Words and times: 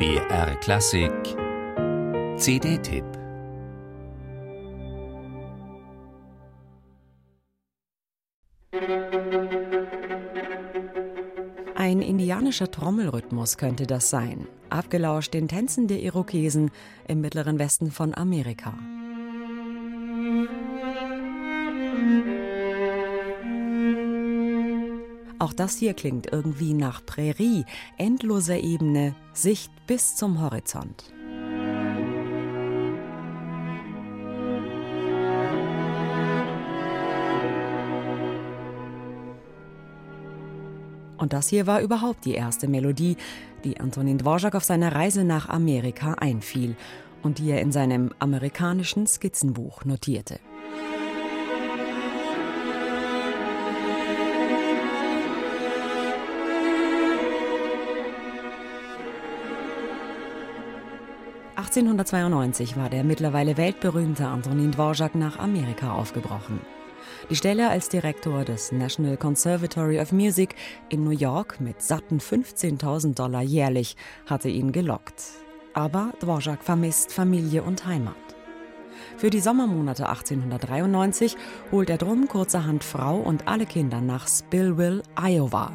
BR 0.00 0.56
Klassik 0.60 1.12
CD-Tipp 2.38 3.04
Ein 11.74 12.00
indianischer 12.00 12.70
Trommelrhythmus 12.70 13.58
könnte 13.58 13.86
das 13.86 14.08
sein, 14.08 14.48
abgelauscht 14.70 15.34
den 15.34 15.48
Tänzen 15.48 15.86
der 15.86 16.00
Irokesen 16.00 16.70
im 17.06 17.20
mittleren 17.20 17.58
Westen 17.58 17.90
von 17.90 18.14
Amerika. 18.14 18.72
Auch 25.40 25.54
das 25.54 25.78
hier 25.78 25.94
klingt 25.94 26.30
irgendwie 26.30 26.74
nach 26.74 27.04
Prärie, 27.04 27.64
endloser 27.96 28.58
Ebene, 28.58 29.14
Sicht 29.32 29.72
bis 29.90 30.14
zum 30.14 30.40
Horizont. 30.40 31.02
Und 41.18 41.32
das 41.32 41.48
hier 41.48 41.66
war 41.66 41.80
überhaupt 41.80 42.24
die 42.24 42.34
erste 42.34 42.68
Melodie, 42.68 43.16
die 43.64 43.80
Antonin 43.80 44.18
Dvorak 44.18 44.54
auf 44.54 44.62
seiner 44.62 44.94
Reise 44.94 45.24
nach 45.24 45.48
Amerika 45.48 46.14
einfiel 46.14 46.76
und 47.24 47.38
die 47.38 47.50
er 47.50 47.60
in 47.60 47.72
seinem 47.72 48.12
amerikanischen 48.20 49.08
Skizzenbuch 49.08 49.84
notierte. 49.84 50.38
1892 61.60 62.78
war 62.78 62.88
der 62.88 63.04
mittlerweile 63.04 63.58
weltberühmte 63.58 64.26
Antonin 64.26 64.72
Dvorak 64.72 65.14
nach 65.14 65.38
Amerika 65.38 65.92
aufgebrochen. 65.92 66.58
Die 67.28 67.36
Stelle 67.36 67.68
als 67.68 67.90
Direktor 67.90 68.46
des 68.46 68.72
National 68.72 69.18
Conservatory 69.18 70.00
of 70.00 70.10
Music 70.10 70.54
in 70.88 71.04
New 71.04 71.10
York 71.10 71.60
mit 71.60 71.82
satten 71.82 72.18
15.000 72.18 73.14
Dollar 73.14 73.42
jährlich 73.42 73.96
hatte 74.24 74.48
ihn 74.48 74.72
gelockt. 74.72 75.22
Aber 75.74 76.14
Dvorak 76.20 76.62
vermisst 76.62 77.12
Familie 77.12 77.62
und 77.62 77.84
Heimat. 77.84 78.16
Für 79.18 79.28
die 79.28 79.40
Sommermonate 79.40 80.08
1893 80.08 81.36
holt 81.72 81.90
er 81.90 81.98
drum 81.98 82.26
kurzerhand 82.26 82.84
Frau 82.84 83.18
und 83.18 83.48
alle 83.48 83.66
Kinder 83.66 84.00
nach 84.00 84.28
Spillville, 84.28 85.02
Iowa. 85.14 85.72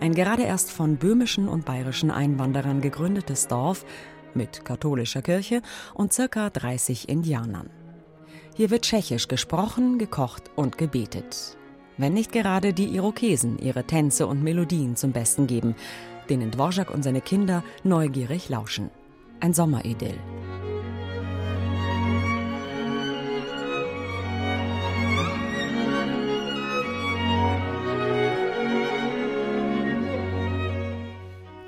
Ein 0.00 0.14
gerade 0.14 0.44
erst 0.44 0.70
von 0.70 0.96
böhmischen 0.96 1.48
und 1.48 1.64
bayerischen 1.64 2.12
Einwanderern 2.12 2.80
gegründetes 2.80 3.48
Dorf, 3.48 3.84
mit 4.36 4.64
katholischer 4.64 5.22
Kirche 5.22 5.62
und 5.94 6.12
circa 6.12 6.50
30 6.50 7.08
Indianern. 7.08 7.70
Hier 8.54 8.70
wird 8.70 8.82
Tschechisch 8.82 9.28
gesprochen, 9.28 9.98
gekocht 9.98 10.50
und 10.54 10.78
gebetet. 10.78 11.56
Wenn 11.96 12.14
nicht 12.14 12.32
gerade 12.32 12.72
die 12.72 12.94
Irokesen 12.94 13.58
ihre 13.58 13.84
Tänze 13.84 14.26
und 14.26 14.42
Melodien 14.42 14.96
zum 14.96 15.12
Besten 15.12 15.46
geben, 15.46 15.74
denen 16.28 16.50
Dvorak 16.50 16.90
und 16.90 17.02
seine 17.02 17.20
Kinder 17.20 17.62
neugierig 17.82 18.48
lauschen. 18.48 18.90
Ein 19.40 19.54
Sommeridyll. 19.54 20.18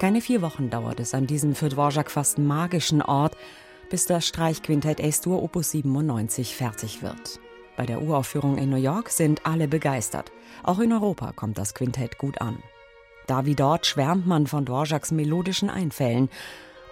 Keine 0.07 0.21
vier 0.21 0.41
Wochen 0.41 0.71
dauert 0.71 1.01
es 1.01 1.15
an 1.15 1.27
diesem 1.27 1.57
für 1.57 1.69
Dvorak 1.69 2.13
fast 2.13 2.39
magischen 2.39 3.03
Ort, 3.03 3.37
bis 3.91 4.07
das 4.07 4.25
Streichquintett 4.25 5.01
S-Dur 5.01 5.43
Opus 5.43 5.73
97 5.73 6.55
fertig 6.55 7.03
wird. 7.03 7.41
Bei 7.77 7.87
der 7.87 8.01
Uraufführung 8.01 8.57
in 8.57 8.71
New 8.71 8.77
York 8.77 9.11
sind 9.11 9.45
alle 9.45 9.67
begeistert. 9.67 10.31
Auch 10.63 10.79
in 10.79 10.93
Europa 10.93 11.33
kommt 11.33 11.59
das 11.59 11.75
Quintett 11.75 12.19
gut 12.19 12.41
an. 12.41 12.63
Da 13.27 13.47
wie 13.47 13.57
dort 13.57 13.85
schwärmt 13.85 14.29
man 14.29 14.47
von 14.47 14.65
Dvoraks 14.65 15.11
melodischen 15.11 15.71
Einfällen 15.71 16.29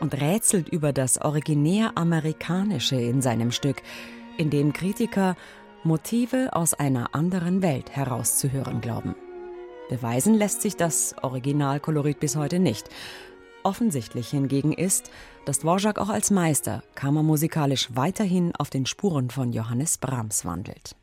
und 0.01 0.21
rätselt 0.21 0.69
über 0.69 0.93
das 0.93 1.21
originär 1.21 1.93
Amerikanische 1.95 2.97
in 2.97 3.23
seinem 3.23 3.53
Stück, 3.53 3.81
in 4.39 4.51
dem 4.51 4.73
Kritiker 4.73 5.37
Motive 5.85 6.49
aus 6.53 6.75
einer 6.75 7.15
anderen 7.15 7.63
Welt 7.63 7.91
herauszuhören 7.95 8.81
glauben. 8.81 9.15
Beweisen 9.89 10.35
lässt 10.35 10.63
sich 10.63 10.77
das 10.77 11.15
Originalkolorit 11.23 12.19
bis 12.21 12.37
heute 12.37 12.59
nicht. 12.59 12.89
Offensichtlich 13.63 14.29
hingegen 14.29 14.73
ist, 14.73 15.11
dass 15.45 15.61
Dvorak 15.61 15.99
auch 15.99 16.09
als 16.09 16.31
Meister 16.31 16.83
kammermusikalisch 16.95 17.89
weiterhin 17.95 18.55
auf 18.57 18.71
den 18.71 18.87
Spuren 18.87 19.31
von 19.31 19.53
Johannes 19.53 19.99
Brahms 19.99 20.45
wandelt. 20.45 20.97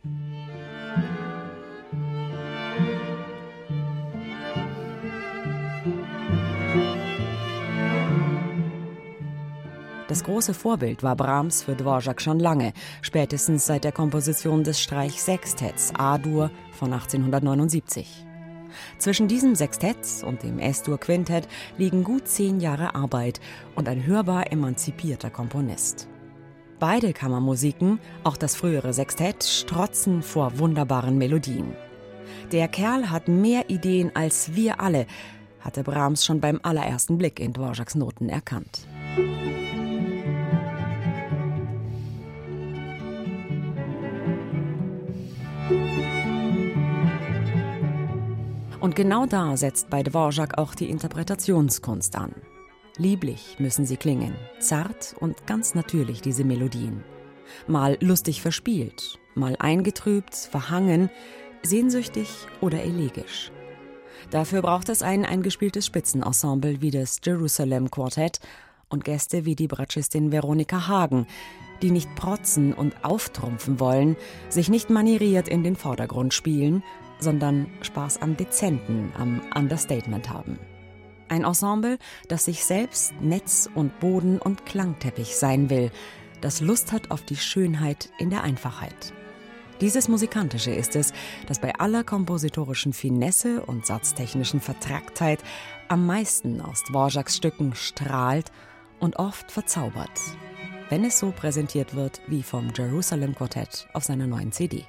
Das 10.07 10.25
große 10.25 10.53
Vorbild 10.53 11.03
war 11.03 11.15
Brahms 11.15 11.63
für 11.63 11.73
Dvorak 11.73 12.21
schon 12.21 12.39
lange, 12.39 12.73
spätestens 13.01 13.65
seit 13.65 13.85
der 13.85 13.93
Komposition 13.93 14.63
des 14.63 14.81
Streichsextetts 14.81 15.93
A-Dur 15.95 16.51
von 16.73 16.91
1879. 16.91 18.25
Zwischen 18.97 19.27
diesem 19.27 19.55
Sextett 19.55 20.23
und 20.25 20.43
dem 20.43 20.59
S-Dur-Quintett 20.59 21.47
liegen 21.77 22.03
gut 22.03 22.27
zehn 22.27 22.59
Jahre 22.59 22.95
Arbeit 22.95 23.39
und 23.75 23.87
ein 23.87 24.05
hörbar 24.05 24.51
emanzipierter 24.51 25.29
Komponist. 25.29 26.07
Beide 26.79 27.13
Kammermusiken, 27.13 27.99
auch 28.23 28.37
das 28.37 28.55
frühere 28.55 28.93
Sextett, 28.93 29.43
strotzen 29.43 30.23
vor 30.23 30.57
wunderbaren 30.57 31.17
Melodien. 31.17 31.75
Der 32.51 32.67
Kerl 32.67 33.11
hat 33.11 33.27
mehr 33.27 33.69
Ideen 33.69 34.15
als 34.15 34.55
wir 34.55 34.79
alle, 34.79 35.05
hatte 35.59 35.83
Brahms 35.83 36.25
schon 36.25 36.41
beim 36.41 36.59
allerersten 36.63 37.17
Blick 37.17 37.39
in 37.39 37.53
Dvoraks 37.53 37.95
Noten 37.95 38.29
erkannt. 38.29 38.87
Und 48.81 48.95
genau 48.95 49.27
da 49.27 49.55
setzt 49.57 49.91
bei 49.91 50.01
Dvorak 50.01 50.57
auch 50.57 50.73
die 50.73 50.89
Interpretationskunst 50.89 52.15
an. 52.15 52.33
Lieblich 52.97 53.57
müssen 53.59 53.85
sie 53.85 53.95
klingen, 53.95 54.33
zart 54.59 55.15
und 55.19 55.45
ganz 55.45 55.75
natürlich 55.75 56.21
diese 56.21 56.43
Melodien. 56.43 57.03
Mal 57.67 57.97
lustig 58.01 58.41
verspielt, 58.41 59.19
mal 59.35 59.55
eingetrübt, 59.59 60.35
verhangen, 60.35 61.11
sehnsüchtig 61.61 62.27
oder 62.59 62.81
elegisch. 62.81 63.51
Dafür 64.31 64.63
braucht 64.63 64.89
es 64.89 65.03
ein 65.03 65.25
eingespieltes 65.25 65.85
Spitzenensemble 65.85 66.81
wie 66.81 66.91
das 66.91 67.19
Jerusalem 67.23 67.91
Quartett 67.91 68.39
und 68.89 69.03
Gäste 69.03 69.45
wie 69.45 69.55
die 69.55 69.67
Bratschistin 69.67 70.31
Veronika 70.31 70.87
Hagen, 70.87 71.27
die 71.83 71.91
nicht 71.91 72.13
protzen 72.15 72.73
und 72.73 73.05
auftrumpfen 73.05 73.79
wollen, 73.79 74.15
sich 74.49 74.69
nicht 74.69 74.89
manieriert 74.89 75.47
in 75.47 75.63
den 75.63 75.75
Vordergrund 75.75 76.33
spielen, 76.33 76.83
sondern 77.21 77.67
Spaß 77.81 78.21
am 78.21 78.35
Dezenten, 78.35 79.13
am 79.17 79.41
Understatement 79.55 80.29
haben. 80.29 80.59
Ein 81.29 81.45
Ensemble, 81.45 81.97
das 82.27 82.43
sich 82.43 82.65
selbst 82.65 83.13
Netz 83.21 83.69
und 83.73 84.01
Boden 84.01 84.37
und 84.37 84.65
Klangteppich 84.65 85.37
sein 85.37 85.69
will, 85.69 85.91
das 86.41 86.59
Lust 86.59 86.91
hat 86.91 87.09
auf 87.09 87.21
die 87.21 87.37
Schönheit 87.37 88.09
in 88.17 88.29
der 88.29 88.43
Einfachheit. 88.43 89.13
Dieses 89.79 90.07
Musikantische 90.07 90.71
ist 90.71 90.95
es, 90.95 91.13
das 91.47 91.59
bei 91.59 91.73
aller 91.75 92.03
kompositorischen 92.03 92.93
Finesse 92.93 93.65
und 93.65 93.85
satztechnischen 93.85 94.59
Vertracktheit 94.59 95.43
am 95.87 96.05
meisten 96.05 96.61
aus 96.61 96.83
Dvoraks 96.83 97.37
Stücken 97.37 97.73
strahlt 97.75 98.51
und 98.99 99.17
oft 99.17 99.51
verzaubert, 99.51 100.11
wenn 100.89 101.03
es 101.03 101.17
so 101.17 101.31
präsentiert 101.31 101.95
wird 101.95 102.21
wie 102.27 102.43
vom 102.43 102.71
Jerusalem 102.75 103.33
Quartett 103.33 103.87
auf 103.93 104.03
seiner 104.03 104.27
neuen 104.27 104.51
CD. 104.51 104.85